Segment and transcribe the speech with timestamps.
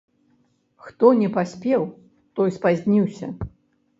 [0.85, 1.85] Хто не паспеў,
[2.39, 3.27] той спазніўся.